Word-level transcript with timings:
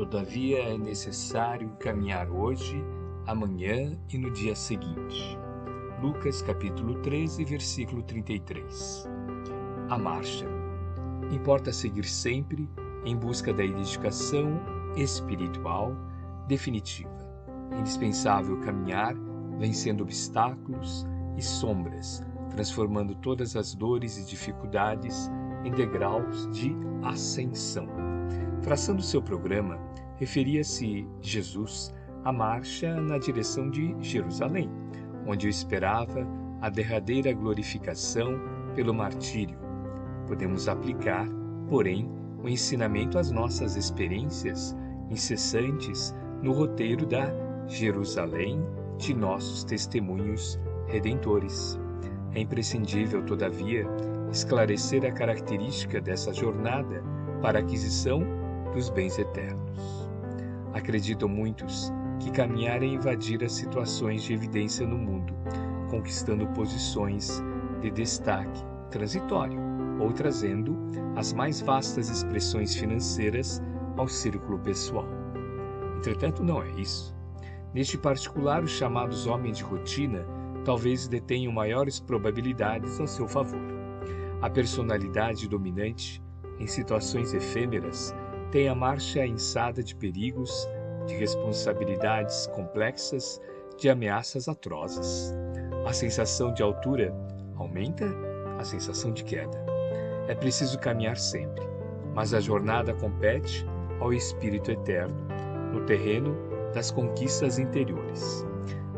Todavia 0.00 0.60
é 0.60 0.78
necessário 0.78 1.68
caminhar 1.78 2.30
hoje, 2.30 2.82
amanhã 3.26 3.98
e 4.10 4.16
no 4.16 4.30
dia 4.30 4.56
seguinte. 4.56 5.38
Lucas 6.00 6.40
capítulo 6.40 6.94
13, 7.02 7.44
versículo 7.44 8.02
33. 8.04 9.06
A 9.90 9.98
marcha. 9.98 10.46
Importa 11.30 11.70
seguir 11.70 12.04
sempre 12.04 12.66
em 13.04 13.14
busca 13.14 13.52
da 13.52 13.62
edificação 13.62 14.58
espiritual 14.96 15.94
definitiva. 16.48 17.12
Indispensável 17.78 18.58
caminhar 18.60 19.14
vencendo 19.58 20.00
obstáculos 20.00 21.06
e 21.36 21.42
sombras, 21.42 22.24
transformando 22.48 23.14
todas 23.16 23.54
as 23.54 23.74
dores 23.74 24.16
e 24.16 24.24
dificuldades 24.24 25.30
em 25.62 25.70
degraus 25.70 26.50
de 26.52 26.74
ascensão. 27.02 28.09
Traçando 28.62 29.00
seu 29.00 29.22
programa, 29.22 29.78
referia-se 30.16 31.08
Jesus 31.22 31.94
à 32.24 32.30
marcha 32.30 33.00
na 33.00 33.16
direção 33.16 33.70
de 33.70 33.96
Jerusalém, 34.00 34.70
onde 35.26 35.46
o 35.46 35.50
esperava 35.50 36.26
a 36.60 36.68
derradeira 36.68 37.32
glorificação 37.32 38.38
pelo 38.74 38.92
martírio. 38.92 39.58
Podemos 40.28 40.68
aplicar, 40.68 41.26
porém, 41.68 42.06
o 42.42 42.48
ensinamento 42.48 43.18
às 43.18 43.30
nossas 43.30 43.76
experiências 43.76 44.76
incessantes 45.08 46.14
no 46.42 46.52
roteiro 46.52 47.06
da 47.06 47.32
Jerusalém 47.66 48.62
de 48.98 49.14
nossos 49.14 49.64
testemunhos 49.64 50.60
redentores. 50.86 51.78
É 52.34 52.40
imprescindível, 52.40 53.24
todavia, 53.24 53.86
esclarecer 54.30 55.04
a 55.06 55.12
característica 55.12 55.98
dessa 55.98 56.32
jornada 56.32 57.02
para 57.40 57.58
a 57.58 57.62
aquisição 57.62 58.39
dos 58.72 58.88
bens 58.88 59.18
eternos. 59.18 60.10
Acreditam 60.72 61.28
muitos 61.28 61.92
que 62.20 62.30
caminhar 62.30 62.82
é 62.82 62.86
invadir 62.86 63.42
as 63.42 63.52
situações 63.52 64.22
de 64.22 64.32
evidência 64.32 64.86
no 64.86 64.96
mundo, 64.96 65.34
conquistando 65.90 66.46
posições 66.48 67.42
de 67.80 67.90
destaque 67.90 68.62
transitório 68.90 69.58
ou 69.98 70.12
trazendo 70.12 70.76
as 71.16 71.32
mais 71.32 71.60
vastas 71.60 72.08
expressões 72.08 72.74
financeiras 72.74 73.60
ao 73.96 74.08
círculo 74.08 74.58
pessoal. 74.58 75.06
Entretanto, 75.98 76.42
não 76.42 76.62
é 76.62 76.70
isso. 76.80 77.14
Neste 77.74 77.98
particular, 77.98 78.62
os 78.62 78.70
chamados 78.70 79.26
homens 79.26 79.58
de 79.58 79.62
rotina 79.62 80.26
talvez 80.64 81.08
detenham 81.08 81.52
maiores 81.52 82.00
probabilidades 82.00 83.00
a 83.00 83.06
seu 83.06 83.26
favor. 83.26 83.60
A 84.40 84.48
personalidade 84.48 85.48
dominante, 85.48 86.22
em 86.58 86.66
situações 86.66 87.34
efêmeras, 87.34 88.14
tem 88.50 88.68
a 88.68 88.74
marcha 88.74 89.24
ensada 89.24 89.82
de 89.82 89.94
perigos, 89.94 90.68
de 91.06 91.14
responsabilidades 91.14 92.46
complexas, 92.48 93.40
de 93.78 93.88
ameaças 93.88 94.48
atrozes. 94.48 95.32
A 95.86 95.92
sensação 95.92 96.52
de 96.52 96.62
altura 96.62 97.14
aumenta 97.56 98.06
a 98.58 98.64
sensação 98.64 99.12
de 99.12 99.24
queda. 99.24 99.64
É 100.28 100.34
preciso 100.34 100.78
caminhar 100.78 101.16
sempre, 101.16 101.64
mas 102.14 102.34
a 102.34 102.40
jornada 102.40 102.92
compete 102.94 103.66
ao 104.00 104.12
Espírito 104.12 104.70
Eterno, 104.70 105.16
no 105.72 105.84
terreno 105.86 106.36
das 106.74 106.90
conquistas 106.90 107.58
interiores. 107.58 108.44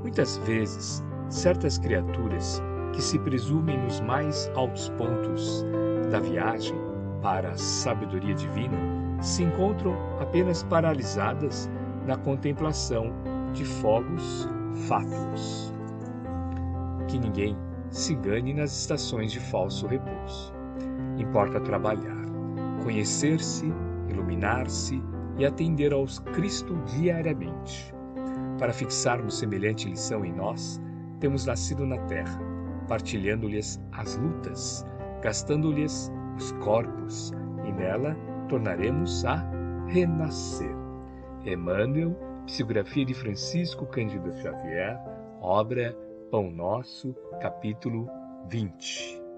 Muitas 0.00 0.36
vezes, 0.38 1.02
certas 1.28 1.76
criaturas 1.76 2.62
que 2.92 3.02
se 3.02 3.18
presumem 3.18 3.78
nos 3.78 4.00
mais 4.00 4.50
altos 4.54 4.88
pontos 4.90 5.64
da 6.10 6.20
viagem 6.20 6.76
para 7.20 7.50
a 7.50 7.56
sabedoria 7.56 8.34
divina 8.34 9.09
se 9.20 9.42
encontram 9.42 9.94
apenas 10.20 10.62
paralisadas 10.62 11.70
na 12.06 12.16
contemplação 12.16 13.12
de 13.52 13.64
fogos 13.64 14.48
fátuos. 14.88 15.72
Que 17.08 17.18
ninguém 17.18 17.56
se 17.90 18.14
engane 18.14 18.54
nas 18.54 18.72
estações 18.72 19.32
de 19.32 19.40
falso 19.40 19.86
repouso. 19.86 20.54
Importa 21.18 21.60
trabalhar, 21.60 22.24
conhecer-se, 22.82 23.72
iluminar-se 24.08 25.02
e 25.36 25.44
atender 25.44 25.92
aos 25.92 26.18
Cristo 26.18 26.76
diariamente. 26.96 27.94
Para 28.58 28.72
fixarmos 28.72 29.38
semelhante 29.38 29.88
lição 29.88 30.24
em 30.24 30.32
nós, 30.32 30.80
temos 31.18 31.46
nascido 31.46 31.84
na 31.84 31.98
terra, 32.06 32.40
partilhando-lhes 32.88 33.80
as 33.92 34.16
lutas, 34.16 34.86
gastando-lhes 35.22 36.10
os 36.36 36.52
corpos, 36.52 37.32
e 37.66 37.72
nela 37.72 38.16
tornaremos 38.50 39.24
a 39.24 39.48
renascer. 39.86 40.74
Emmanuel, 41.44 42.16
psicografia 42.46 43.04
de 43.04 43.14
Francisco 43.14 43.86
Cândido 43.86 44.34
Xavier, 44.36 44.98
obra 45.40 45.96
Pão 46.32 46.50
Nosso, 46.50 47.14
capítulo 47.40 48.10
20. 48.48 49.29